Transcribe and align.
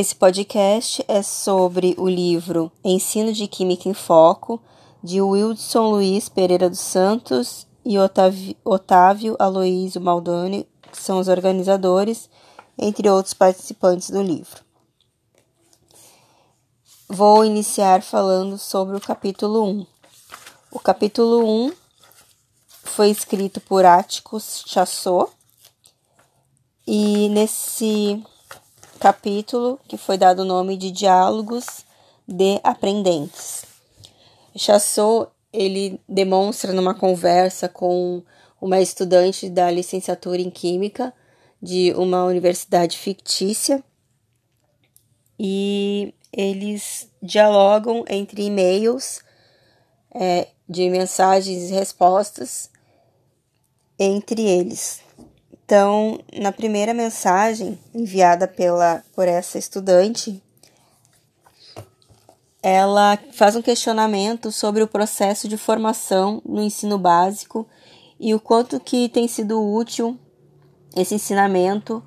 Esse 0.00 0.14
podcast 0.14 1.04
é 1.08 1.24
sobre 1.24 1.96
o 1.98 2.08
livro 2.08 2.70
Ensino 2.84 3.32
de 3.32 3.48
Química 3.48 3.88
em 3.88 3.92
Foco, 3.92 4.62
de 5.02 5.20
Wilson 5.20 5.90
Luiz 5.90 6.28
Pereira 6.28 6.70
dos 6.70 6.78
Santos 6.78 7.66
e 7.84 7.96
Otávio, 8.64 9.34
Aloysio 9.40 10.00
Maldoni, 10.00 10.68
que 10.92 11.02
são 11.02 11.18
os 11.18 11.26
organizadores, 11.26 12.30
entre 12.78 13.10
outros 13.10 13.34
participantes 13.34 14.08
do 14.10 14.22
livro. 14.22 14.62
Vou 17.08 17.44
iniciar 17.44 18.00
falando 18.00 18.56
sobre 18.56 18.96
o 18.96 19.00
capítulo 19.00 19.64
1. 19.64 19.86
O 20.70 20.78
capítulo 20.78 21.44
1 21.44 21.72
foi 22.84 23.10
escrito 23.10 23.60
por 23.60 23.84
Atticus 23.84 24.62
Chassot 24.64 25.32
e 26.86 27.28
nesse 27.30 28.22
capítulo 28.98 29.78
que 29.88 29.96
foi 29.96 30.18
dado 30.18 30.40
o 30.40 30.44
nome 30.44 30.76
de 30.76 30.90
Diálogos 30.90 31.84
de 32.26 32.60
Aprendentes. 32.62 33.64
Chassot 34.56 35.30
ele 35.52 36.00
demonstra 36.08 36.72
numa 36.72 36.94
conversa 36.94 37.68
com 37.68 38.22
uma 38.60 38.80
estudante 38.80 39.48
da 39.48 39.70
licenciatura 39.70 40.40
em 40.40 40.50
Química 40.50 41.14
de 41.62 41.92
uma 41.96 42.24
universidade 42.24 42.98
fictícia 42.98 43.82
e 45.38 46.12
eles 46.32 47.08
dialogam 47.22 48.04
entre 48.08 48.42
e-mails 48.42 49.20
é, 50.14 50.48
de 50.68 50.90
mensagens 50.90 51.70
e 51.70 51.72
respostas 51.72 52.70
entre 53.98 54.42
eles. 54.42 55.07
Então, 55.68 56.18
na 56.34 56.50
primeira 56.50 56.94
mensagem 56.94 57.78
enviada 57.94 58.48
pela 58.48 59.04
por 59.14 59.28
essa 59.28 59.58
estudante, 59.58 60.42
ela 62.62 63.18
faz 63.34 63.54
um 63.54 63.60
questionamento 63.60 64.50
sobre 64.50 64.82
o 64.82 64.88
processo 64.88 65.46
de 65.46 65.58
formação 65.58 66.40
no 66.42 66.62
ensino 66.62 66.96
básico 66.96 67.68
e 68.18 68.34
o 68.34 68.40
quanto 68.40 68.80
que 68.80 69.10
tem 69.10 69.28
sido 69.28 69.62
útil 69.62 70.18
esse 70.96 71.14
ensinamento 71.14 72.02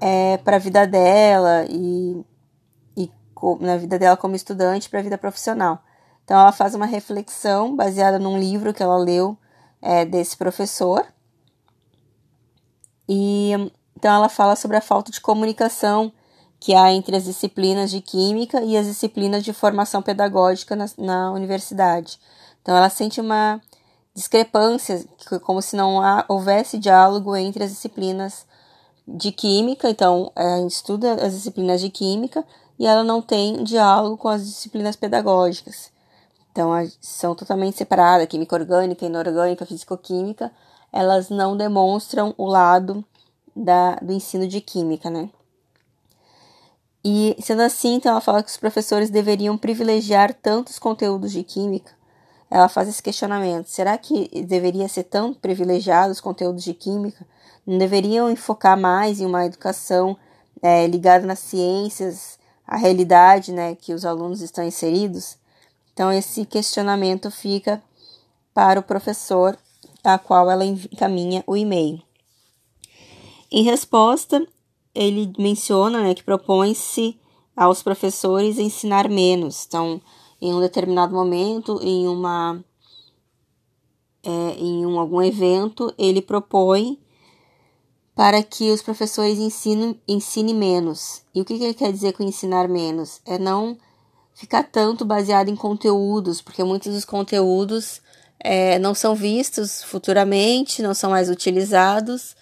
é, 0.00 0.36
para 0.36 0.54
a 0.54 0.60
vida 0.60 0.86
dela 0.86 1.66
e, 1.68 2.24
e 2.96 3.10
na 3.58 3.78
vida 3.78 3.98
dela 3.98 4.16
como 4.16 4.36
estudante 4.36 4.88
para 4.88 5.00
a 5.00 5.02
vida 5.02 5.18
profissional. 5.18 5.82
Então, 6.24 6.38
ela 6.38 6.52
faz 6.52 6.72
uma 6.72 6.86
reflexão 6.86 7.74
baseada 7.74 8.20
num 8.20 8.38
livro 8.38 8.72
que 8.72 8.80
ela 8.80 8.96
leu 8.96 9.36
é, 9.82 10.04
desse 10.04 10.36
professor 10.36 11.04
e 13.08 13.52
então 13.96 14.14
ela 14.14 14.28
fala 14.28 14.56
sobre 14.56 14.76
a 14.76 14.80
falta 14.80 15.12
de 15.12 15.20
comunicação 15.20 16.12
que 16.58 16.74
há 16.74 16.92
entre 16.92 17.16
as 17.16 17.24
disciplinas 17.24 17.90
de 17.90 18.00
química 18.00 18.62
e 18.62 18.76
as 18.76 18.86
disciplinas 18.86 19.42
de 19.42 19.52
formação 19.52 20.02
pedagógica 20.02 20.76
na, 20.76 20.86
na 20.98 21.32
universidade. 21.32 22.18
Então 22.60 22.76
ela 22.76 22.88
sente 22.88 23.20
uma 23.20 23.60
discrepância, 24.14 25.04
como 25.42 25.62
se 25.62 25.74
não 25.74 26.00
há, 26.00 26.24
houvesse 26.28 26.78
diálogo 26.78 27.34
entre 27.36 27.64
as 27.64 27.70
disciplinas 27.70 28.46
de 29.06 29.32
química, 29.32 29.90
então 29.90 30.30
a 30.36 30.58
gente 30.58 30.72
estuda 30.72 31.14
as 31.14 31.32
disciplinas 31.32 31.80
de 31.80 31.90
química 31.90 32.44
e 32.78 32.86
ela 32.86 33.02
não 33.02 33.20
tem 33.20 33.64
diálogo 33.64 34.16
com 34.16 34.28
as 34.28 34.44
disciplinas 34.44 34.96
pedagógicas. 34.96 35.90
Então 36.50 36.70
são 37.00 37.34
totalmente 37.34 37.76
separadas, 37.76 38.26
química 38.26 38.54
orgânica, 38.54 39.06
inorgânica, 39.06 39.66
fisicoquímica, 39.66 40.52
elas 40.92 41.30
não 41.30 41.56
demonstram 41.56 42.34
o 42.36 42.46
lado 42.46 43.04
da, 43.56 43.96
do 43.96 44.12
ensino 44.12 44.46
de 44.46 44.60
química, 44.60 45.08
né? 45.08 45.30
E 47.04 47.36
sendo 47.40 47.62
assim, 47.62 47.94
então 47.94 48.12
ela 48.12 48.20
fala 48.20 48.42
que 48.42 48.50
os 48.50 48.56
professores 48.56 49.10
deveriam 49.10 49.58
privilegiar 49.58 50.32
tantos 50.32 50.78
conteúdos 50.78 51.32
de 51.32 51.42
química. 51.42 51.92
Ela 52.48 52.68
faz 52.68 52.88
esse 52.88 53.02
questionamento: 53.02 53.66
será 53.66 53.96
que 53.98 54.28
deveria 54.44 54.86
ser 54.86 55.04
tão 55.04 55.34
privilegiado 55.34 56.12
os 56.12 56.20
conteúdos 56.20 56.62
de 56.62 56.74
química? 56.74 57.26
Não 57.66 57.78
deveriam 57.78 58.30
enfocar 58.30 58.78
mais 58.78 59.20
em 59.20 59.26
uma 59.26 59.46
educação 59.46 60.16
é, 60.60 60.86
ligada 60.86 61.26
nas 61.26 61.40
ciências, 61.40 62.38
à 62.66 62.76
realidade 62.76 63.52
né, 63.52 63.74
que 63.74 63.92
os 63.92 64.04
alunos 64.04 64.40
estão 64.40 64.64
inseridos? 64.64 65.36
Então, 65.92 66.12
esse 66.12 66.44
questionamento 66.44 67.30
fica 67.30 67.82
para 68.54 68.78
o 68.78 68.82
professor 68.82 69.56
a 70.02 70.18
qual 70.18 70.50
ela 70.50 70.64
encaminha 70.64 71.44
o 71.46 71.56
e-mail. 71.56 72.02
Em 73.50 73.62
resposta, 73.62 74.46
ele 74.94 75.32
menciona 75.38 76.02
né, 76.02 76.14
que 76.14 76.22
propõe-se 76.22 77.18
aos 77.56 77.82
professores 77.82 78.58
ensinar 78.58 79.08
menos. 79.08 79.66
Então, 79.66 80.00
em 80.40 80.52
um 80.52 80.60
determinado 80.60 81.14
momento, 81.14 81.78
em 81.82 82.08
uma 82.08 82.64
é, 84.22 84.54
em 84.56 84.86
um, 84.86 84.98
algum 84.98 85.20
evento, 85.20 85.92
ele 85.98 86.22
propõe 86.22 86.98
para 88.14 88.42
que 88.42 88.70
os 88.70 88.82
professores 88.82 89.38
ensinem, 89.38 90.00
ensinem 90.06 90.54
menos. 90.54 91.22
E 91.34 91.40
o 91.40 91.44
que, 91.44 91.58
que 91.58 91.64
ele 91.64 91.74
quer 91.74 91.92
dizer 91.92 92.12
com 92.12 92.22
ensinar 92.22 92.68
menos? 92.68 93.20
É 93.24 93.38
não 93.38 93.76
ficar 94.34 94.64
tanto 94.64 95.04
baseado 95.04 95.48
em 95.48 95.56
conteúdos, 95.56 96.40
porque 96.40 96.62
muitos 96.62 96.92
dos 96.92 97.04
conteúdos 97.04 98.00
é, 98.42 98.78
não 98.78 98.94
são 98.94 99.14
vistos 99.14 99.82
futuramente, 99.84 100.82
não 100.82 100.94
são 100.94 101.10
mais 101.10 101.30
utilizados, 101.30 102.34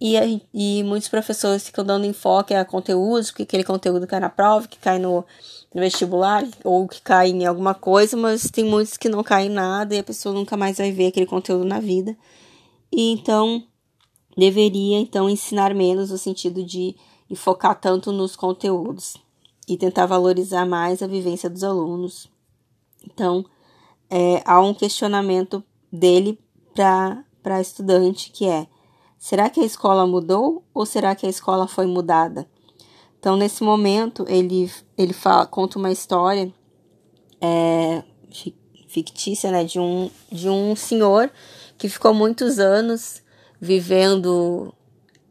e, 0.00 0.14
e 0.54 0.82
muitos 0.82 1.08
professores 1.08 1.66
ficam 1.66 1.84
dando 1.84 2.06
enfoque 2.06 2.54
a 2.54 2.64
conteúdos, 2.64 3.30
que 3.30 3.42
aquele 3.42 3.64
conteúdo 3.64 4.06
cai 4.06 4.20
na 4.20 4.30
prova, 4.30 4.66
que 4.66 4.78
cai 4.78 4.98
no, 4.98 5.24
no 5.74 5.80
vestibular, 5.80 6.46
ou 6.64 6.88
que 6.88 7.02
cai 7.02 7.28
em 7.28 7.44
alguma 7.44 7.74
coisa, 7.74 8.16
mas 8.16 8.50
tem 8.50 8.64
muitos 8.64 8.96
que 8.96 9.10
não 9.10 9.22
caem 9.22 9.50
em 9.50 9.54
nada 9.54 9.94
e 9.94 9.98
a 9.98 10.04
pessoa 10.04 10.34
nunca 10.34 10.56
mais 10.56 10.78
vai 10.78 10.90
ver 10.90 11.08
aquele 11.08 11.26
conteúdo 11.26 11.66
na 11.66 11.80
vida. 11.80 12.16
E 12.90 13.12
então 13.12 13.62
deveria 14.36 14.98
então 14.98 15.28
ensinar 15.28 15.74
menos 15.74 16.10
no 16.10 16.16
sentido 16.16 16.64
de 16.64 16.96
focar 17.34 17.78
tanto 17.78 18.10
nos 18.10 18.34
conteúdos 18.34 19.16
e 19.68 19.76
tentar 19.76 20.06
valorizar 20.06 20.64
mais 20.64 21.02
a 21.02 21.06
vivência 21.06 21.50
dos 21.50 21.62
alunos. 21.62 22.26
Então, 23.04 23.44
é, 24.10 24.42
há 24.44 24.60
um 24.60 24.74
questionamento 24.74 25.62
dele 25.92 26.38
para 26.74 27.24
a 27.44 27.60
estudante 27.60 28.30
que 28.30 28.46
é: 28.46 28.66
será 29.18 29.48
que 29.48 29.60
a 29.60 29.64
escola 29.64 30.06
mudou 30.06 30.64
ou 30.74 30.84
será 30.84 31.14
que 31.14 31.26
a 31.26 31.30
escola 31.30 31.68
foi 31.68 31.86
mudada? 31.86 32.48
Então, 33.18 33.36
nesse 33.36 33.62
momento, 33.62 34.24
ele, 34.28 34.70
ele 34.96 35.12
fala, 35.12 35.46
conta 35.46 35.78
uma 35.78 35.92
história 35.92 36.52
é, 37.38 38.02
fictícia 38.88 39.50
né, 39.50 39.62
de, 39.62 39.78
um, 39.78 40.10
de 40.32 40.48
um 40.48 40.74
senhor 40.74 41.30
que 41.76 41.86
ficou 41.88 42.14
muitos 42.14 42.58
anos 42.58 43.22
vivendo 43.60 44.74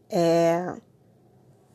é, 0.08 0.72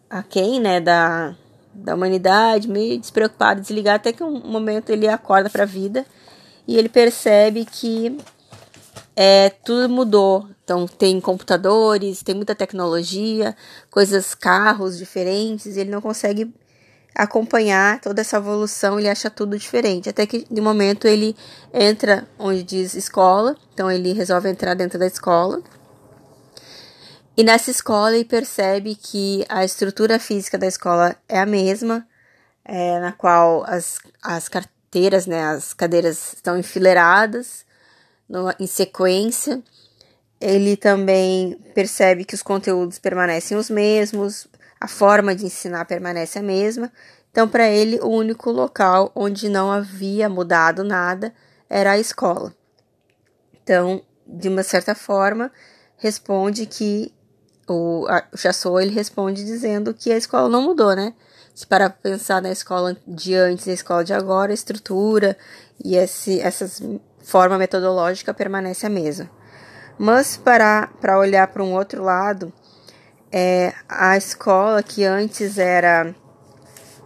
aquém 0.09 0.61
né, 0.61 0.81
da, 0.81 1.37
da 1.75 1.97
humanidade, 1.97 2.69
meio 2.69 2.99
despreocupado, 2.99 3.61
desligado, 3.61 3.97
até 3.97 4.13
que 4.13 4.23
um 4.23 4.41
momento 4.41 4.91
ele 4.91 5.09
acorda 5.09 5.51
para 5.51 5.65
a 5.65 5.67
vida 5.67 6.07
e 6.67 6.77
ele 6.77 6.89
percebe 6.89 7.65
que 7.65 8.19
é, 9.17 9.51
tudo 9.51 9.89
mudou. 9.89 10.49
Então, 10.65 10.87
tem 10.87 11.21
computadores, 11.21 12.23
tem 12.23 12.35
muita 12.35 12.55
tecnologia, 12.55 13.57
coisas, 13.91 14.35
carros 14.35 14.97
diferentes, 14.97 15.77
e 15.77 15.81
ele 15.81 15.91
não 15.91 16.01
consegue 16.01 16.53
acompanhar 17.15 18.01
toda 18.01 18.23
essa 18.23 18.39
evolução, 18.39 18.99
ele 18.99 19.09
acha 19.09 19.31
tudo 19.31 19.57
diferente. 19.57 20.09
Até 20.09 20.27
que, 20.27 20.47
de 20.51 20.61
momento, 20.61 21.07
ele 21.07 21.37
entra 21.73 22.27
onde 22.39 22.63
diz 22.63 22.95
escola, 22.95 23.55
então 23.73 23.91
ele 23.91 24.13
resolve 24.13 24.49
entrar 24.49 24.75
dentro 24.75 24.99
da 24.99 25.07
escola. 25.07 25.63
E 27.37 27.43
nessa 27.43 27.71
escola 27.71 28.15
ele 28.15 28.25
percebe 28.25 28.95
que 28.95 29.45
a 29.49 29.65
estrutura 29.65 30.19
física 30.19 30.57
da 30.57 30.67
escola 30.67 31.17
é 31.29 31.39
a 31.39 31.47
mesma, 31.47 32.07
é, 32.65 33.01
na 33.01 33.13
qual 33.13 33.65
as, 33.67 33.99
as, 34.23 34.49
carteiras, 34.95 35.27
né, 35.27 35.43
as 35.43 35.73
cadeiras 35.73 36.35
estão 36.35 36.57
enfileiradas 36.57 37.65
numa, 38.29 38.55
em 38.61 38.67
sequência. 38.67 39.61
Ele 40.41 40.77
também 40.77 41.59
percebe 41.75 42.25
que 42.25 42.35
os 42.35 42.43
conteúdos 42.43 42.99
permanecem 42.99 43.57
os 43.57 43.69
mesmos, 43.69 44.47
a 44.81 44.87
forma 44.87 45.35
de 45.35 45.47
ensinar 45.47 45.85
permanece 45.87 46.39
a 46.39 46.43
mesma. 46.43 46.93
Então, 47.31 47.49
para 47.49 47.69
ele, 47.69 47.99
o 48.01 48.09
único 48.09 48.53
local 48.53 49.11
onde 49.17 49.49
não 49.49 49.73
havia 49.73 50.29
mudado 50.29 50.85
nada 50.85 51.35
era 51.69 51.93
a 51.93 51.99
escola. 51.99 52.55
Então, 53.63 54.01
de 54.25 54.49
uma 54.49 54.63
certa 54.63 54.95
forma, 54.95 55.51
responde 55.97 56.67
que 56.67 57.13
o, 57.67 58.07
a, 58.09 58.25
o 58.69 58.81
ele 58.81 58.93
responde 58.93 59.45
dizendo 59.45 59.93
que 59.93 60.13
a 60.13 60.17
escola 60.17 60.49
não 60.49 60.63
mudou, 60.63 60.95
né? 60.95 61.15
Se 61.55 61.67
para 61.67 61.89
pensar 61.89 62.43
na 62.43 62.51
escola 62.51 62.97
de 63.07 63.35
antes 63.35 63.67
e 63.67 63.71
escola 63.71 64.03
de 64.03 64.13
agora, 64.13 64.51
a 64.51 64.55
estrutura 64.55 65.37
e 65.83 65.97
esse, 65.97 66.41
essa 66.41 66.69
forma 67.23 67.57
metodológica 67.57 68.35
permanece 68.35 68.87
a 68.87 68.91
mesma. 68.91 69.31
Mas 69.97 70.37
para, 70.37 70.89
para 71.01 71.19
olhar 71.19 71.47
para 71.49 71.63
um 71.63 71.73
outro 71.73 72.03
lado, 72.03 72.53
é, 73.31 73.73
a 73.89 74.17
escola 74.17 74.83
que 74.83 75.05
antes 75.05 75.57
era 75.57 76.15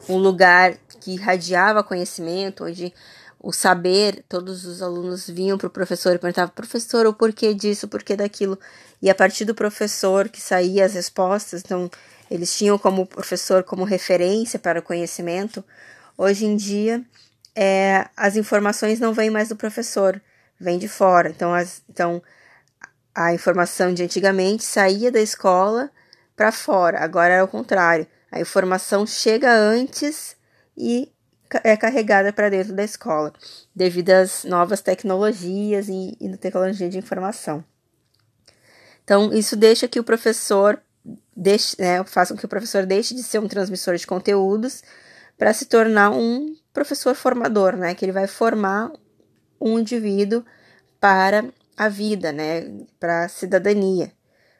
um 0.08 0.16
lugar 0.16 0.74
que 1.00 1.12
irradiava 1.12 1.84
conhecimento, 1.84 2.64
onde 2.64 2.92
o 3.40 3.52
saber, 3.52 4.24
todos 4.28 4.64
os 4.64 4.82
alunos 4.82 5.28
vinham 5.28 5.56
para 5.56 5.68
o 5.68 5.70
professor 5.70 6.14
e 6.14 6.18
perguntavam, 6.18 6.52
professor, 6.54 7.06
o 7.06 7.12
porquê 7.12 7.54
disso, 7.54 7.86
o 7.86 7.88
porquê 7.88 8.16
daquilo. 8.16 8.58
E 9.00 9.08
a 9.08 9.14
partir 9.14 9.44
do 9.44 9.54
professor 9.54 10.28
que 10.28 10.40
saía 10.40 10.84
as 10.84 10.94
respostas, 10.94 11.62
então 11.64 11.90
eles 12.30 12.56
tinham 12.56 12.78
como 12.78 13.06
professor 13.06 13.62
como 13.62 13.84
referência 13.84 14.58
para 14.58 14.80
o 14.80 14.82
conhecimento. 14.82 15.64
Hoje 16.16 16.44
em 16.44 16.56
dia, 16.56 17.02
é, 17.54 18.08
as 18.16 18.36
informações 18.36 19.00
não 19.00 19.12
vêm 19.12 19.30
mais 19.30 19.48
do 19.48 19.56
professor, 19.56 20.20
vêm 20.60 20.78
de 20.78 20.88
fora. 20.88 21.30
Então, 21.30 21.54
as, 21.54 21.82
então 21.88 22.22
a 23.14 23.32
informação 23.32 23.92
de 23.92 24.02
antigamente 24.02 24.64
saía 24.64 25.10
da 25.10 25.20
escola 25.20 25.90
para 26.36 26.52
fora, 26.52 27.00
agora 27.00 27.34
é 27.34 27.42
o 27.42 27.48
contrário. 27.48 28.06
A 28.30 28.40
informação 28.40 29.06
chega 29.06 29.52
antes 29.52 30.36
e 30.76 31.10
é 31.64 31.76
carregada 31.76 32.32
para 32.32 32.50
dentro 32.50 32.74
da 32.74 32.84
escola, 32.84 33.32
devido 33.74 34.10
às 34.10 34.44
novas 34.44 34.80
tecnologias 34.80 35.88
e, 35.88 36.16
e 36.20 36.36
tecnologia 36.36 36.88
de 36.88 36.98
informação. 36.98 37.64
Então, 39.02 39.32
isso 39.32 39.56
deixa 39.56 39.88
que 39.88 39.98
o 39.98 40.04
professor 40.04 40.80
deixe, 41.38 41.76
né, 41.80 42.02
faça 42.04 42.34
com 42.34 42.38
que 42.38 42.44
o 42.44 42.48
professor 42.48 42.84
deixe 42.84 43.14
de 43.14 43.22
ser 43.22 43.38
um 43.38 43.46
transmissor 43.46 43.94
de 43.94 44.06
conteúdos 44.06 44.82
para 45.38 45.52
se 45.52 45.66
tornar 45.66 46.10
um 46.10 46.56
professor 46.72 47.14
formador, 47.14 47.76
né, 47.76 47.94
que 47.94 48.04
ele 48.04 48.12
vai 48.12 48.26
formar 48.26 48.90
um 49.60 49.78
indivíduo 49.78 50.44
para 51.00 51.44
a 51.76 51.88
vida, 51.88 52.32
né, 52.32 52.68
para 52.98 53.24
a 53.24 53.28
cidadania, 53.28 54.12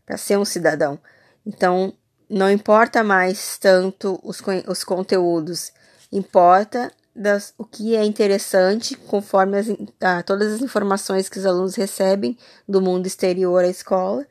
para 0.07 0.17
ser 0.17 0.39
um 0.39 0.45
cidadão. 0.45 1.01
Então, 1.45 1.93
não 2.31 2.49
importa 2.49 3.03
mais 3.03 3.59
tanto 3.59 4.21
os, 4.23 4.41
os 4.69 4.85
conteúdos, 4.85 5.73
importa 6.13 6.93
das, 7.15 7.53
o 7.59 7.65
que 7.65 7.97
é 7.97 8.05
interessante 8.05 8.95
conforme 8.95 9.59
as, 9.59 9.67
ah, 10.01 10.23
todas 10.23 10.53
as 10.53 10.63
informações 10.63 11.29
que 11.29 11.41
os 11.41 11.47
alunos 11.47 11.75
recebem 11.75 12.39
do 12.69 12.81
mundo 12.81 13.07
exterior 13.07 13.65
à 13.65 13.69
escola 13.69 14.25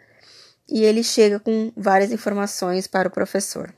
e 0.69 0.83
ele 0.83 1.03
chega 1.03 1.39
com 1.39 1.71
várias 1.75 2.11
informações 2.11 2.87
para 2.87 3.07
o 3.07 3.11
professor. 3.11 3.73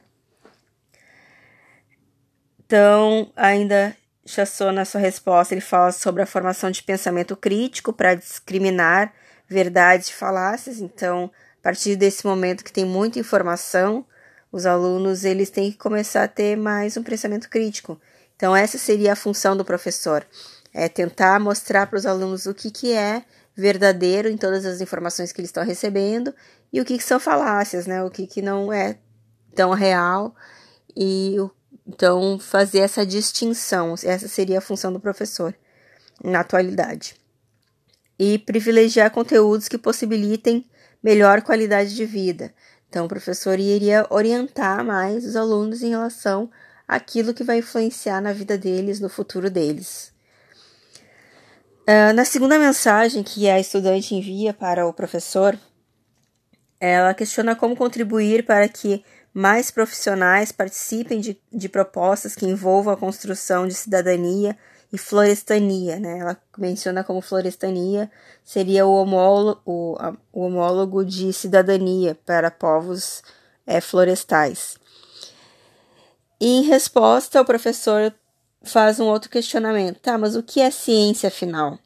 Então, 2.65 3.31
ainda 3.35 3.95
Chassot, 4.25 4.71
na 4.71 4.85
sua 4.85 5.01
resposta, 5.01 5.53
ele 5.53 5.61
fala 5.61 5.91
sobre 5.91 6.21
a 6.21 6.25
formação 6.25 6.69
de 6.69 6.83
pensamento 6.83 7.35
crítico 7.35 7.91
para 7.91 8.13
discriminar 8.13 9.11
verdades 9.47 10.09
e 10.09 10.13
falácias. 10.13 10.79
Então, 10.79 11.31
a 11.59 11.63
partir 11.63 11.95
desse 11.95 12.25
momento 12.25 12.63
que 12.63 12.71
tem 12.71 12.85
muita 12.85 13.17
informação, 13.17 14.05
os 14.51 14.65
alunos 14.65 15.25
eles 15.25 15.49
têm 15.49 15.71
que 15.71 15.77
começar 15.77 16.23
a 16.23 16.27
ter 16.27 16.55
mais 16.55 16.95
um 16.95 17.03
pensamento 17.03 17.49
crítico. 17.49 17.99
Então, 18.35 18.55
essa 18.55 18.77
seria 18.77 19.13
a 19.13 19.15
função 19.15 19.57
do 19.57 19.65
professor, 19.65 20.25
é 20.71 20.87
tentar 20.87 21.39
mostrar 21.39 21.87
para 21.87 21.97
os 21.97 22.05
alunos 22.05 22.45
o 22.45 22.53
que, 22.53 22.69
que 22.69 22.93
é 22.93 23.23
verdadeiro 23.59 24.29
em 24.29 24.37
todas 24.37 24.65
as 24.65 24.81
informações 24.81 25.31
que 25.31 25.41
eles 25.41 25.49
estão 25.49 25.63
recebendo 25.63 26.33
e 26.71 26.79
o 26.79 26.85
que, 26.85 26.97
que 26.97 27.03
são 27.03 27.19
falácias, 27.19 27.85
né? 27.85 28.03
O 28.03 28.09
que, 28.09 28.27
que 28.27 28.41
não 28.41 28.71
é 28.71 28.97
tão 29.55 29.73
real 29.73 30.35
e 30.95 31.35
então 31.87 32.37
fazer 32.39 32.79
essa 32.79 33.05
distinção. 33.05 33.95
Essa 34.03 34.27
seria 34.27 34.59
a 34.59 34.61
função 34.61 34.93
do 34.93 34.99
professor 34.99 35.55
na 36.23 36.41
atualidade. 36.41 37.15
E 38.17 38.37
privilegiar 38.37 39.11
conteúdos 39.11 39.67
que 39.67 39.77
possibilitem 39.77 40.69
melhor 41.01 41.41
qualidade 41.41 41.95
de 41.95 42.05
vida. 42.05 42.53
Então, 42.89 43.05
o 43.05 43.09
professor 43.09 43.57
iria 43.59 44.05
orientar 44.09 44.83
mais 44.83 45.25
os 45.25 45.35
alunos 45.35 45.81
em 45.81 45.89
relação 45.89 46.49
àquilo 46.87 47.33
que 47.33 47.43
vai 47.43 47.59
influenciar 47.59 48.19
na 48.19 48.33
vida 48.33 48.57
deles, 48.57 48.99
no 48.99 49.09
futuro 49.09 49.49
deles. 49.49 50.11
Uh, 51.89 52.13
na 52.13 52.23
segunda 52.23 52.59
mensagem 52.59 53.23
que 53.23 53.49
a 53.49 53.59
estudante 53.59 54.13
envia 54.13 54.53
para 54.53 54.85
o 54.85 54.93
professor, 54.93 55.57
ela 56.79 57.15
questiona 57.15 57.55
como 57.55 57.75
contribuir 57.75 58.45
para 58.45 58.69
que 58.69 59.03
mais 59.33 59.71
profissionais 59.71 60.51
participem 60.51 61.19
de, 61.19 61.41
de 61.51 61.67
propostas 61.67 62.35
que 62.35 62.45
envolvam 62.45 62.93
a 62.93 62.97
construção 62.97 63.67
de 63.67 63.73
cidadania 63.73 64.55
e 64.93 64.99
florestania. 64.99 65.99
Né? 65.99 66.19
Ela 66.19 66.37
menciona 66.55 67.03
como 67.03 67.21
florestania 67.21 68.11
seria 68.43 68.85
o 68.85 68.93
homólogo, 68.93 69.59
o, 69.65 69.97
o 70.31 70.41
homólogo 70.41 71.03
de 71.03 71.33
cidadania 71.33 72.15
para 72.23 72.51
povos 72.51 73.23
é, 73.65 73.81
florestais. 73.81 74.77
Em 76.39 76.61
resposta, 76.61 77.41
o 77.41 77.45
professor 77.45 78.13
faz 78.61 78.99
um 78.99 79.05
outro 79.05 79.29
questionamento. 79.29 79.99
Tá, 79.99 80.17
mas 80.17 80.35
o 80.35 80.43
que 80.43 80.61
é 80.61 80.71
ciência 80.71 81.27
afinal? 81.27 81.77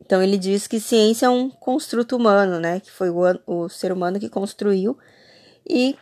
Então 0.00 0.22
ele 0.22 0.36
diz 0.36 0.66
que 0.66 0.80
ciência 0.80 1.26
é 1.26 1.30
um 1.30 1.48
construto 1.48 2.16
humano, 2.16 2.58
né? 2.58 2.80
Que 2.80 2.90
foi 2.90 3.10
o, 3.10 3.20
o 3.46 3.68
ser 3.68 3.92
humano 3.92 4.18
que 4.18 4.28
construiu 4.28 4.98
e 5.68 5.96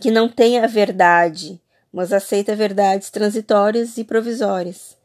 que 0.00 0.10
não 0.10 0.28
tem 0.28 0.58
a 0.58 0.66
verdade, 0.66 1.60
mas 1.92 2.12
aceita 2.12 2.56
verdades 2.56 3.10
transitórias 3.10 3.98
e 3.98 4.04
provisórias. 4.04 4.96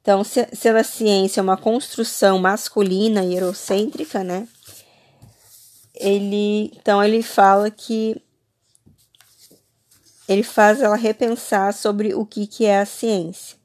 Então, 0.00 0.22
se, 0.22 0.46
sendo 0.52 0.78
a 0.78 0.84
ciência 0.84 1.42
uma 1.42 1.56
construção 1.56 2.38
masculina 2.38 3.24
e 3.24 3.34
eurocêntrica, 3.34 4.22
né? 4.22 4.46
Ele, 5.94 6.72
então 6.76 7.02
ele 7.02 7.22
fala 7.22 7.70
que 7.70 8.22
ele 10.28 10.42
faz 10.42 10.82
ela 10.82 10.96
repensar 10.96 11.72
sobre 11.72 12.14
o 12.14 12.26
que, 12.26 12.46
que 12.46 12.66
é 12.66 12.80
a 12.80 12.86
ciência. 12.86 13.56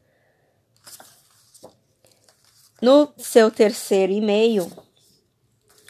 No 2.82 3.10
seu 3.18 3.52
terceiro 3.52 4.14
e-mail, 4.14 4.72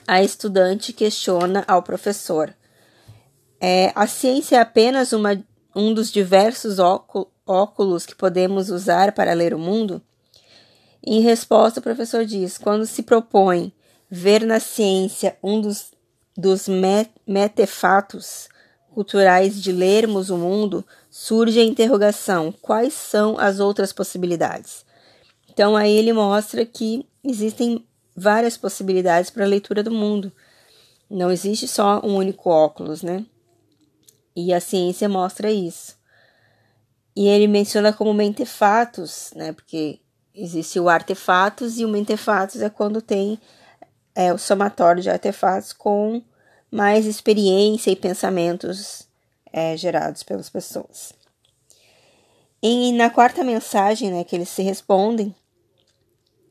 a 0.08 0.24
estudante 0.24 0.92
questiona 0.92 1.64
ao 1.68 1.84
professor: 1.84 2.54
é, 3.62 3.92
a 3.96 4.08
ciência 4.08 4.58
é 4.58 4.60
apenas 4.60 5.14
uma, 5.14 5.42
um 5.76 5.94
dos 5.94 6.12
diversos 6.12 6.78
óculos 7.46 8.06
que 8.06 8.16
podemos 8.16 8.70
usar 8.70 9.12
para 9.12 9.34
ler 9.34 9.54
o 9.54 9.60
mundo? 9.60 10.02
Em 11.06 11.22
resposta, 11.22 11.80
o 11.80 11.84
professor 11.84 12.26
diz: 12.26 12.58
quando 12.58 12.86
se 12.86 13.04
propõe 13.04 13.74
ver 14.10 14.46
na 14.46 14.60
ciência 14.60 15.38
um 15.42 15.62
dos, 15.62 15.92
dos 16.38 16.68
metefatos 17.28 18.50
culturais 18.94 19.62
de 19.62 19.72
lermos 19.72 20.30
o 20.30 20.38
mundo, 20.38 20.86
surge 21.10 21.60
a 21.60 21.64
interrogação: 21.64 22.54
quais 22.62 22.94
são 22.94 23.38
as 23.38 23.60
outras 23.60 23.92
possibilidades? 23.92 24.86
Então 25.50 25.76
aí 25.76 25.96
ele 25.96 26.14
mostra 26.14 26.66
que 26.66 27.06
existem 27.24 27.86
várias 28.16 28.56
possibilidades 28.56 29.30
para 29.30 29.44
a 29.44 29.48
leitura 29.48 29.84
do 29.84 29.92
mundo. 29.92 30.32
Não 31.10 31.32
existe 31.32 31.68
só 31.68 32.00
um 32.04 32.16
único 32.16 32.50
óculos, 32.50 33.04
né? 33.04 33.26
E 34.36 34.54
a 34.54 34.60
ciência 34.60 35.08
mostra 35.10 35.52
isso. 35.52 35.96
E 37.16 37.28
ele 37.28 37.48
menciona 37.48 37.94
como 37.94 38.14
mentefatos, 38.14 39.32
né? 39.36 39.54
Porque 39.54 40.00
existe 40.34 40.80
o 40.80 40.90
artefatos 40.90 41.78
e 41.78 41.86
o 41.86 41.90
mentefatos 41.90 42.62
é 42.62 42.70
quando 42.70 43.02
tem 43.02 43.40
é, 44.16 44.34
o 44.34 44.38
somatório 44.38 45.02
de 45.02 45.10
artefatos 45.10 45.74
com 45.74 46.24
mais 46.74 47.06
experiência 47.06 47.92
e 47.92 47.96
pensamentos 47.96 49.08
é, 49.52 49.78
gerados 49.78 50.24
pelas 50.24 50.50
pessoas. 50.50 51.14
E 52.64 52.92
na 52.94 53.12
quarta 53.12 53.44
mensagem, 53.44 54.12
né, 54.12 54.24
que 54.24 54.36
eles 54.36 54.50
se 54.50 54.64
respondem, 54.64 55.36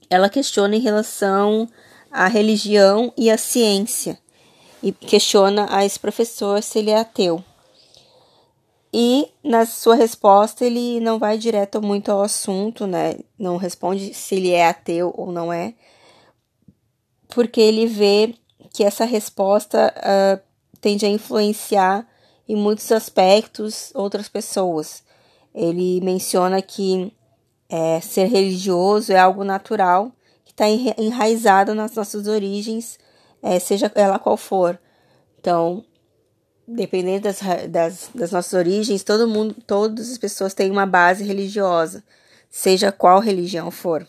ela 0.09 0.29
questiona 0.29 0.77
em 0.77 0.81
relação 0.81 1.69
à 2.09 2.29
religião 2.29 3.13
e 3.17 3.33
à 3.33 3.37
ciência 3.37 4.17
e 4.81 4.93
questiona 4.93 5.67
a 5.69 5.85
esse 5.85 5.99
professor 5.99 6.63
se 6.63 6.79
ele 6.79 6.91
é 6.91 7.01
ateu. 7.01 7.43
E 8.95 9.29
na 9.43 9.67
sua 9.67 9.97
resposta 9.97 10.65
ele 10.65 11.01
não 11.01 11.19
vai 11.19 11.37
direto 11.37 11.83
muito 11.83 12.13
ao 12.13 12.23
assunto, 12.23 12.87
né? 12.87 13.17
Não 13.37 13.57
responde 13.57 14.15
se 14.15 14.37
ele 14.37 14.51
é 14.51 14.69
ateu 14.69 15.13
ou 15.17 15.33
não 15.33 15.53
é, 15.53 15.75
porque 17.29 17.61
ele 17.61 17.87
vê 17.87 18.37
que 18.73 18.85
essa 18.85 19.05
resposta 19.05 19.93
uh, 19.97 20.41
tende 20.81 21.05
a 21.05 21.09
influenciar 21.09 22.07
em 22.49 22.57
muitos 22.57 22.91
aspectos 22.91 23.93
outras 23.95 24.29
pessoas. 24.29 25.03
Ele 25.55 26.01
menciona 26.01 26.61
que 26.63 27.13
é, 27.69 28.01
ser 28.01 28.27
religioso 28.27 29.13
é 29.13 29.19
algo 29.19 29.45
natural, 29.45 30.13
que 30.45 30.53
está 30.53 30.69
enraizado 30.69 31.75
nas 31.75 31.95
nossas 31.95 32.27
origens, 32.27 32.99
é, 33.43 33.59
seja 33.59 33.91
ela 33.95 34.19
qual 34.19 34.37
for. 34.37 34.79
Então, 35.39 35.85
dependendo 36.67 37.23
das, 37.23 37.41
das, 37.69 38.11
das 38.15 38.31
nossas 38.31 38.53
origens, 38.53 39.03
todo 39.03 39.27
mundo, 39.27 39.57
todas 39.67 40.11
as 40.11 40.19
pessoas 40.19 40.55
têm 40.55 40.71
uma 40.71 40.87
base 40.87 41.25
religiosa, 41.25 42.05
seja 42.51 42.93
qual 42.93 43.21
religião 43.21 43.71
for. 43.71 44.07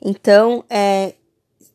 Então, 0.00 0.64
é, 0.68 1.14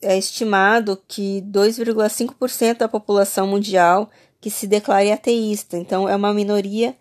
é 0.04 0.18
estimado 0.18 1.02
que 1.08 1.42
2,5% 1.42 2.78
da 2.78 2.88
população 2.88 3.48
mundial 3.48 4.10
que 4.40 4.50
se 4.50 4.68
declare 4.68 5.12
ateísta. 5.12 5.78
Então, 5.78 6.08
é 6.08 6.16
uma 6.16 6.34
minoria 6.34 6.96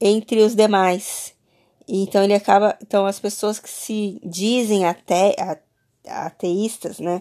entre 0.00 0.42
os 0.42 0.54
demais. 0.54 1.34
Então 1.92 2.22
ele 2.22 2.34
acaba, 2.34 2.78
então 2.80 3.04
as 3.04 3.18
pessoas 3.18 3.58
que 3.58 3.68
se 3.68 4.20
dizem 4.24 4.86
ate, 4.86 5.34
ateístas, 6.06 7.00
né, 7.00 7.20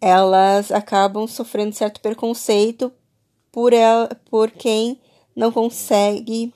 elas 0.00 0.70
acabam 0.70 1.26
sofrendo 1.26 1.74
certo 1.74 2.00
preconceito 2.00 2.92
por 3.50 3.72
ela, 3.72 4.08
por 4.30 4.50
quem 4.50 5.00
não 5.34 5.50
consegue, 5.50 6.52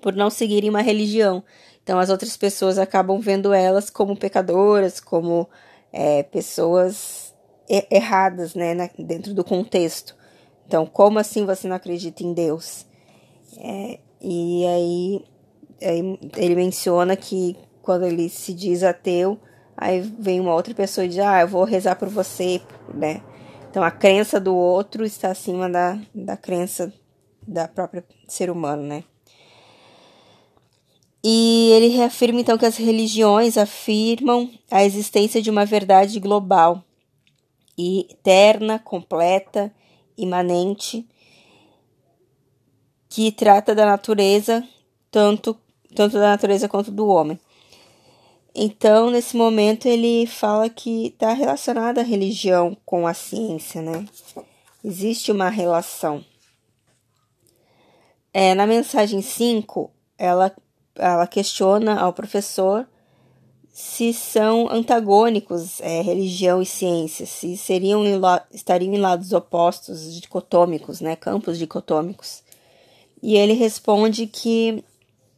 por 0.00 0.14
não 0.14 0.30
seguirem 0.30 0.70
uma 0.70 0.80
religião. 0.80 1.44
Então 1.82 1.98
as 1.98 2.08
outras 2.08 2.36
pessoas 2.36 2.78
acabam 2.78 3.20
vendo 3.20 3.52
elas 3.52 3.90
como 3.90 4.16
pecadoras, 4.16 4.98
como 4.98 5.48
é, 5.96 6.22
pessoas 6.22 7.34
erradas, 7.90 8.54
né, 8.54 8.74
na, 8.74 8.88
dentro 8.98 9.32
do 9.32 9.42
contexto. 9.42 10.14
Então, 10.66 10.84
como 10.84 11.18
assim 11.18 11.46
você 11.46 11.66
não 11.66 11.74
acredita 11.74 12.22
em 12.22 12.34
Deus? 12.34 12.84
É, 13.56 13.98
e 14.20 14.66
aí, 14.66 15.24
aí 15.82 16.18
ele 16.36 16.54
menciona 16.54 17.16
que 17.16 17.56
quando 17.80 18.04
ele 18.04 18.28
se 18.28 18.52
diz 18.52 18.82
ateu, 18.82 19.40
aí 19.74 20.00
vem 20.00 20.38
uma 20.38 20.54
outra 20.54 20.74
pessoa 20.74 21.06
e 21.06 21.08
diz, 21.08 21.18
ah, 21.18 21.40
eu 21.40 21.48
vou 21.48 21.64
rezar 21.64 21.96
por 21.96 22.08
você, 22.08 22.60
né? 22.92 23.22
Então 23.70 23.82
a 23.82 23.90
crença 23.90 24.38
do 24.38 24.54
outro 24.54 25.04
está 25.04 25.30
acima 25.30 25.68
da, 25.68 25.98
da 26.14 26.36
crença 26.36 26.92
da 27.46 27.66
própria 27.66 28.04
ser 28.28 28.50
humano, 28.50 28.82
né? 28.82 29.04
E 31.24 31.70
ele 31.72 31.88
reafirma 31.88 32.40
então 32.40 32.56
que 32.56 32.66
as 32.66 32.76
religiões 32.76 33.56
afirmam 33.56 34.50
a 34.70 34.84
existência 34.84 35.42
de 35.42 35.50
uma 35.50 35.64
verdade 35.64 36.20
global 36.20 36.84
e 37.76 38.06
eterna, 38.10 38.78
completa, 38.78 39.72
imanente, 40.16 41.06
que 43.08 43.30
trata 43.32 43.74
da 43.74 43.84
natureza, 43.86 44.66
tanto, 45.10 45.56
tanto 45.94 46.14
da 46.14 46.30
natureza 46.30 46.68
quanto 46.68 46.90
do 46.90 47.06
homem. 47.06 47.38
Então, 48.54 49.10
nesse 49.10 49.36
momento, 49.36 49.86
ele 49.86 50.26
fala 50.26 50.70
que 50.70 51.08
está 51.08 51.34
relacionada 51.34 52.00
a 52.00 52.04
religião 52.04 52.74
com 52.86 53.06
a 53.06 53.12
ciência, 53.12 53.82
né? 53.82 54.06
Existe 54.82 55.30
uma 55.30 55.50
relação. 55.50 56.24
É, 58.32 58.54
na 58.54 58.66
mensagem 58.66 59.20
5, 59.20 59.90
ela 60.16 60.54
ela 60.98 61.26
questiona 61.26 62.00
ao 62.00 62.12
professor 62.12 62.86
se 63.72 64.14
são 64.14 64.70
antagônicos 64.70 65.82
é, 65.82 66.00
religião 66.00 66.62
e 66.62 66.66
ciência, 66.66 67.26
se 67.26 67.58
seriam 67.58 68.06
em 68.06 68.18
estariam 68.50 68.94
em 68.94 68.98
lados 68.98 69.34
opostos, 69.34 70.18
dicotômicos, 70.18 71.02
né, 71.02 71.14
campos 71.14 71.58
dicotômicos. 71.58 72.42
E 73.22 73.36
ele 73.36 73.52
responde 73.52 74.26
que, 74.26 74.82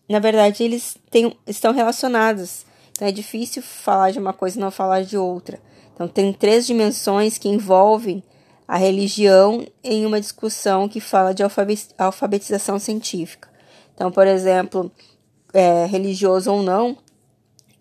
na 0.09 0.21
verdade, 0.21 0.63
eles 0.63 0.97
têm, 1.11 1.37
estão 1.49 1.73
relacionados. 1.73 2.65
Então 2.93 3.09
é 3.09 3.13
difícil 3.13 3.61
falar 3.61 4.13
de 4.13 4.21
uma 4.21 4.33
coisa 4.33 4.57
e 4.57 4.61
não 4.61 4.71
falar 4.71 5.03
de 5.03 5.17
outra. 5.19 5.61
Então 5.93 6.07
tem 6.07 6.33
três 6.33 6.65
dimensões 6.65 7.39
que 7.39 7.49
envolvem 7.49 8.23
a 8.69 8.77
religião 8.77 9.67
em 9.83 10.07
uma 10.07 10.21
discussão 10.21 10.89
que 10.89 11.01
fala 11.01 11.35
de 11.35 11.43
alfabetização 11.99 12.79
científica. 12.79 13.49
Então, 13.95 14.13
por 14.13 14.29
exemplo, 14.29 14.93
é, 15.53 15.87
religioso 15.87 16.53
ou 16.53 16.63
não, 16.63 16.97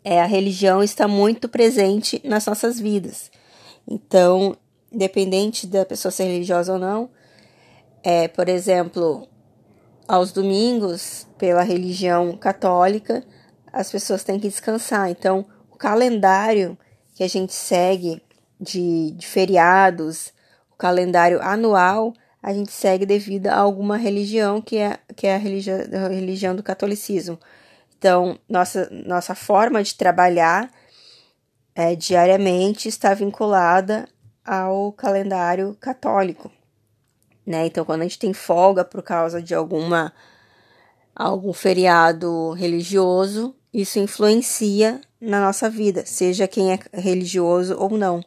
é, 0.04 0.22
a 0.22 0.26
religião 0.26 0.82
está 0.82 1.08
muito 1.08 1.50
presente 1.50 2.22
nas 2.24 2.46
nossas 2.46 2.80
vidas. 2.80 3.30
Então, 3.88 4.56
independente 4.92 5.68
da 5.68 5.86
pessoa 5.86 6.12
ser 6.12 6.26
religiosa 6.26 6.74
ou 6.74 6.80
não, 6.80 7.10
é, 8.04 8.28
por 8.28 8.48
exemplo, 8.48 9.28
aos 10.08 10.32
domingos, 10.32 11.28
pela 11.38 11.64
religião 11.64 12.38
católica, 12.38 13.24
as 13.72 13.92
pessoas 13.92 14.24
têm 14.24 14.40
que 14.40 14.48
descansar. 14.48 15.10
Então, 15.10 15.46
o 15.70 15.76
calendário 15.76 16.78
que 17.14 17.24
a 17.24 17.28
gente 17.28 17.54
segue 17.54 18.22
de, 18.60 19.12
de 19.12 19.28
feriados, 19.28 20.34
o 20.72 20.76
calendário 20.78 21.42
anual, 21.42 22.14
a 22.48 22.54
gente 22.54 22.72
segue 22.72 23.06
devido 23.06 23.48
a 23.48 23.58
alguma 23.58 23.98
religião 23.98 24.62
que 24.62 24.78
é, 24.78 24.98
que 25.18 25.28
é 25.28 25.36
a, 25.36 25.38
religião, 25.38 25.80
a 26.06 26.08
religião 26.08 26.56
do 26.56 26.64
catolicismo. 26.64 27.38
Então, 27.98 28.40
nossa, 28.48 28.90
nossa 29.06 29.36
forma 29.36 29.84
de 29.84 29.94
trabalhar 29.96 30.72
é, 31.76 31.94
diariamente 31.94 32.88
está 32.88 33.14
vinculada 33.14 34.08
ao 34.46 34.94
calendário 34.94 35.76
católico. 35.78 36.50
Né? 37.46 37.66
Então, 37.66 37.84
quando 37.84 38.00
a 38.00 38.06
gente 38.06 38.18
tem 38.18 38.32
folga 38.32 38.86
por 38.86 39.04
causa 39.04 39.42
de 39.42 39.54
alguma 39.54 40.14
algum 41.14 41.52
feriado 41.52 42.54
religioso, 42.54 43.54
isso 43.74 44.00
influencia 44.00 45.02
na 45.20 45.42
nossa 45.42 45.70
vida, 45.70 46.06
seja 46.06 46.48
quem 46.48 46.72
é 46.72 46.80
religioso 46.94 47.76
ou 47.78 47.90
não. 47.90 48.24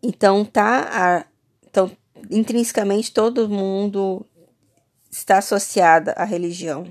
Então, 0.00 0.44
tá 0.44 0.88
a, 0.92 1.24
então 1.68 1.90
intrinsecamente 2.30 3.12
todo 3.12 3.48
mundo 3.48 4.26
está 5.10 5.38
associado 5.38 6.12
à 6.16 6.24
religião. 6.24 6.86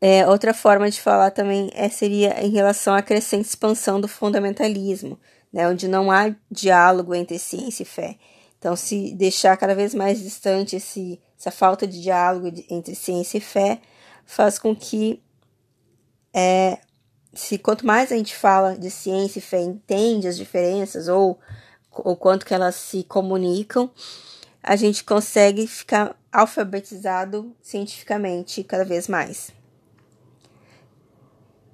É, 0.00 0.26
outra 0.26 0.52
forma 0.52 0.90
de 0.90 1.00
falar 1.00 1.30
também 1.30 1.70
é, 1.72 1.88
seria 1.88 2.44
em 2.44 2.50
relação 2.50 2.94
à 2.94 3.00
crescente 3.00 3.46
expansão 3.46 4.00
do 4.00 4.06
fundamentalismo, 4.06 5.18
né, 5.52 5.66
onde 5.68 5.88
não 5.88 6.10
há 6.10 6.34
diálogo 6.50 7.14
entre 7.14 7.38
ciência 7.38 7.84
e 7.84 7.86
fé. 7.86 8.16
Então, 8.58 8.76
se 8.76 9.14
deixar 9.14 9.56
cada 9.56 9.74
vez 9.74 9.94
mais 9.94 10.22
distante 10.22 10.76
esse, 10.76 11.20
essa 11.38 11.50
falta 11.50 11.86
de 11.86 12.02
diálogo 12.02 12.52
entre 12.68 12.94
ciência 12.94 13.38
e 13.38 13.40
fé, 13.40 13.80
faz 14.26 14.58
com 14.58 14.74
que, 14.74 15.22
é, 16.34 16.78
se 17.32 17.56
quanto 17.56 17.86
mais 17.86 18.10
a 18.10 18.16
gente 18.16 18.34
fala 18.34 18.76
de 18.76 18.90
ciência 18.90 19.38
e 19.38 19.42
fé, 19.42 19.60
entende 19.60 20.28
as 20.28 20.36
diferenças 20.36 21.08
ou 21.08 21.38
o 21.96 22.16
quanto 22.16 22.46
que 22.46 22.54
elas 22.54 22.74
se 22.74 23.04
comunicam, 23.04 23.90
a 24.62 24.76
gente 24.76 25.04
consegue 25.04 25.66
ficar 25.66 26.16
alfabetizado 26.32 27.54
cientificamente 27.62 28.64
cada 28.64 28.84
vez 28.84 29.06
mais. 29.06 29.52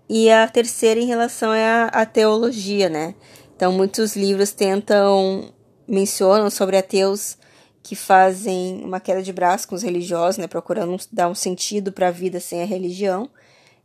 E 0.08 0.28
a 0.28 0.48
terceira 0.48 0.98
em 0.98 1.06
relação 1.06 1.52
é 1.52 1.88
a, 1.92 2.04
teologia, 2.04 2.88
né? 2.88 3.14
Então, 3.54 3.70
muitos 3.70 4.16
livros 4.16 4.50
tentam, 4.50 5.52
mencionam 5.86 6.50
sobre 6.50 6.76
ateus 6.76 7.38
que 7.80 7.94
fazem 7.94 8.82
uma 8.84 8.98
queda 8.98 9.22
de 9.22 9.32
braço 9.32 9.68
com 9.68 9.76
os 9.76 9.84
religiosos, 9.84 10.36
né? 10.36 10.48
Procurando 10.48 10.96
dar 11.12 11.28
um 11.28 11.34
sentido 11.34 11.92
para 11.92 12.08
a 12.08 12.10
vida 12.10 12.40
sem 12.40 12.60
a 12.60 12.66
religião. 12.66 13.30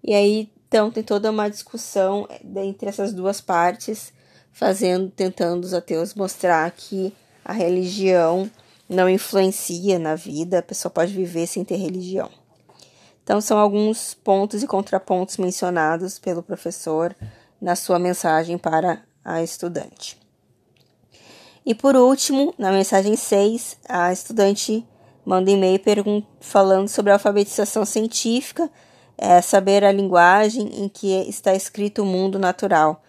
E 0.03 0.15
aí, 0.15 0.49
então, 0.67 0.89
tem 0.89 1.03
toda 1.03 1.29
uma 1.29 1.47
discussão 1.47 2.27
entre 2.55 2.89
essas 2.89 3.13
duas 3.13 3.39
partes, 3.39 4.11
fazendo, 4.55 5.11
tentando 5.11 5.65
os 5.65 5.73
ateus 5.73 6.13
mostrar 6.13 6.71
que 6.71 7.13
a 7.43 7.51
religião 7.51 8.49
não 8.87 9.09
influencia 9.09 9.99
na 9.99 10.15
vida, 10.15 10.59
a 10.59 10.63
pessoa 10.63 10.89
pode 10.89 11.13
viver 11.13 11.45
sem 11.45 11.65
ter 11.65 11.75
religião. 11.75 12.29
Então, 13.21 13.41
são 13.41 13.57
alguns 13.57 14.13
pontos 14.13 14.63
e 14.63 14.67
contrapontos 14.67 15.35
mencionados 15.35 16.17
pelo 16.17 16.41
professor 16.41 17.13
na 17.59 17.75
sua 17.75 17.99
mensagem 17.99 18.57
para 18.57 19.03
a 19.25 19.43
estudante. 19.43 20.17
E 21.65 21.75
por 21.75 21.97
último, 21.97 22.53
na 22.57 22.71
mensagem 22.71 23.17
6, 23.17 23.77
a 23.89 24.13
estudante 24.13 24.87
manda 25.25 25.51
e-mail 25.51 25.81
falando 26.39 26.87
sobre 26.87 27.11
a 27.11 27.15
alfabetização 27.15 27.83
científica, 27.83 28.69
é, 29.17 29.41
saber 29.41 29.83
a 29.83 29.91
linguagem 29.91 30.83
em 30.83 30.87
que 30.87 31.07
está 31.27 31.53
escrito 31.53 32.03
o 32.03 32.05
mundo 32.05 32.39
natural. 32.39 33.03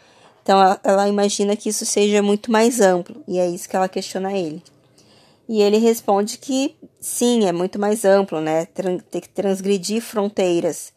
Então, 0.47 0.63
ela, 0.63 0.81
ela 0.85 1.09
imagina 1.09 1.57
que 1.57 1.71
isso 1.71 1.85
seja 1.85 2.23
muito 2.23 2.53
mais 2.53 2.81
amplo, 2.81 3.21
e 3.27 3.37
é 3.37 3.49
isso 3.49 3.69
que 3.69 3.75
ela 3.75 3.89
questiona 3.89 4.33
ele. 4.33 4.63
E 5.49 5.61
ele 5.61 5.79
responde 5.79 6.39
que 6.39 6.77
sim, 7.01 7.49
é 7.49 7.53
muito 7.53 7.81
mais 7.81 8.05
amplo, 8.05 8.41
né? 8.41 8.65
Ter 8.65 9.21
que 9.23 9.29
transgredir 9.29 10.01
fronteiras, 10.01 10.93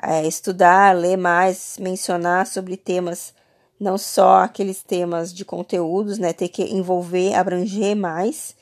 é, 0.00 0.24
estudar, 0.24 0.94
ler 0.96 1.16
mais, 1.16 1.78
mencionar 1.80 2.46
sobre 2.46 2.76
temas, 2.76 3.34
não 3.78 3.98
só 3.98 4.44
aqueles 4.44 4.84
temas 4.84 5.34
de 5.34 5.44
conteúdos, 5.44 6.16
né? 6.18 6.32
Ter 6.32 6.46
que 6.46 6.62
envolver, 6.62 7.34
abranger 7.34 7.96
mais 7.96 8.54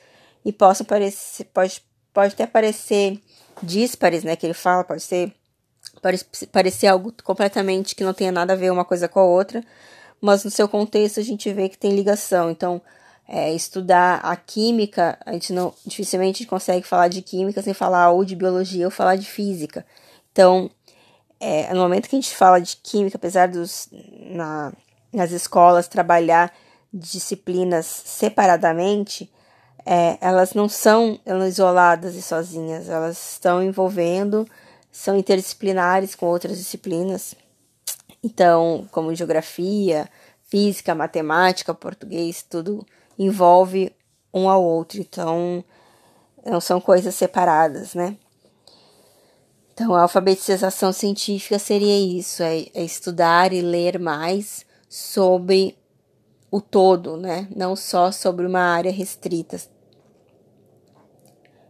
e 0.43 0.51
possam 0.51 0.87
parecer, 0.87 1.45
pode, 1.53 1.83
pode 2.11 2.33
até 2.33 2.47
parecer 2.47 3.21
díspares, 3.61 4.23
né? 4.23 4.35
Que 4.35 4.47
ele 4.47 4.55
fala, 4.55 4.83
pode 4.83 5.03
ser 5.03 5.31
pode 6.01 6.25
parecer 6.51 6.87
algo 6.87 7.13
completamente 7.23 7.93
que 7.93 8.03
não 8.03 8.13
tenha 8.13 8.31
nada 8.31 8.53
a 8.53 8.55
ver 8.55 8.71
uma 8.71 8.83
coisa 8.83 9.07
com 9.07 9.19
a 9.19 9.23
outra, 9.23 9.63
mas 10.21 10.45
no 10.45 10.51
seu 10.51 10.69
contexto 10.69 11.19
a 11.19 11.23
gente 11.23 11.51
vê 11.51 11.67
que 11.67 11.77
tem 11.77 11.95
ligação. 11.95 12.51
Então, 12.51 12.81
é, 13.27 13.53
estudar 13.53 14.19
a 14.23 14.35
química, 14.35 15.17
a 15.25 15.33
gente 15.33 15.51
não 15.51 15.73
dificilmente 15.85 16.45
consegue 16.45 16.85
falar 16.85 17.07
de 17.07 17.21
química 17.21 17.61
sem 17.61 17.73
falar 17.73 18.11
ou 18.11 18.23
de 18.23 18.35
biologia 18.35 18.85
ou 18.85 18.91
falar 18.91 19.15
de 19.15 19.25
física. 19.25 19.85
Então, 20.31 20.69
é, 21.39 21.73
no 21.73 21.79
momento 21.79 22.07
que 22.07 22.15
a 22.15 22.19
gente 22.21 22.35
fala 22.35 22.59
de 22.59 22.77
química, 22.77 23.17
apesar 23.17 23.47
dos 23.47 23.89
na, 24.29 24.71
nas 25.11 25.31
escolas 25.31 25.87
trabalhar 25.87 26.53
disciplinas 26.93 27.85
separadamente, 27.85 29.31
é, 29.85 30.17
elas 30.21 30.53
não 30.53 30.69
são 30.69 31.19
isoladas 31.47 32.15
e 32.15 32.21
sozinhas, 32.21 32.89
elas 32.89 33.31
estão 33.33 33.63
envolvendo, 33.63 34.47
são 34.91 35.17
interdisciplinares 35.17 36.15
com 36.15 36.27
outras 36.27 36.57
disciplinas. 36.57 37.33
Então, 38.23 38.87
como 38.91 39.15
geografia, 39.15 40.09
física, 40.43 40.93
matemática, 40.93 41.73
português, 41.73 42.43
tudo 42.43 42.85
envolve 43.17 43.95
um 44.33 44.49
ao 44.49 44.63
outro. 44.63 44.99
Então, 44.99 45.63
não 46.45 46.61
são 46.61 46.79
coisas 46.79 47.15
separadas, 47.15 47.93
né? 47.95 48.17
Então, 49.73 49.95
a 49.95 50.03
alfabetização 50.03 50.91
científica 50.93 51.57
seria 51.57 51.97
isso: 51.99 52.43
é, 52.43 52.67
é 52.73 52.83
estudar 52.83 53.53
e 53.53 53.61
ler 53.61 53.97
mais 53.97 54.65
sobre 54.87 55.77
o 56.51 56.59
todo, 56.59 57.17
né? 57.17 57.47
Não 57.55 57.75
só 57.75 58.11
sobre 58.11 58.45
uma 58.45 58.59
área 58.59 58.91
restrita. 58.91 59.59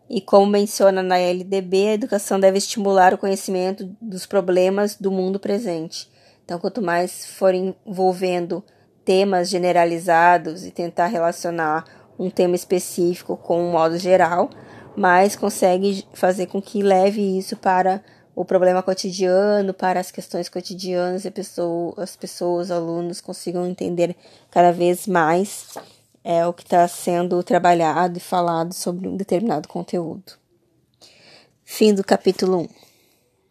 E 0.10 0.20
como 0.20 0.46
menciona 0.46 1.02
na 1.02 1.18
LDB, 1.18 1.88
a 1.88 1.94
educação 1.94 2.38
deve 2.38 2.58
estimular 2.58 3.14
o 3.14 3.18
conhecimento 3.18 3.96
dos 4.02 4.26
problemas 4.26 4.96
do 4.96 5.10
mundo 5.10 5.40
presente. 5.40 6.11
Então, 6.44 6.60
quanto 6.60 6.82
mais 6.82 7.26
for 7.26 7.54
envolvendo 7.54 8.64
temas 9.06 9.50
generalizados 9.50 10.66
e 10.66 10.72
tentar 10.72 11.08
relacionar 11.08 11.86
um 12.20 12.30
tema 12.30 12.56
específico 12.56 13.36
com 13.38 13.62
um 13.62 13.72
modo 13.72 13.98
geral, 13.98 14.50
mais 14.96 15.36
consegue 15.36 16.06
fazer 16.14 16.48
com 16.48 16.62
que 16.62 16.84
leve 16.84 17.38
isso 17.38 17.56
para 17.56 18.04
o 18.36 18.46
problema 18.46 18.82
cotidiano, 18.82 19.74
para 19.74 20.00
as 20.00 20.12
questões 20.12 20.50
cotidianas 20.50 21.26
e 21.26 21.32
pessoa, 21.32 21.94
as 21.98 22.16
pessoas, 22.16 22.72
alunos 22.72 23.22
consigam 23.22 23.68
entender 23.68 24.16
cada 24.50 24.72
vez 24.72 25.08
mais 25.08 25.76
é, 26.24 26.46
o 26.46 26.54
que 26.54 26.64
está 26.64 26.88
sendo 26.88 27.42
trabalhado 27.44 28.18
e 28.18 28.22
falado 28.22 28.74
sobre 28.74 29.08
um 29.08 29.18
determinado 29.18 29.68
conteúdo. 29.68 30.34
Fim 31.64 31.94
do 31.94 32.04
capítulo 32.04 32.62
1. 32.62 32.91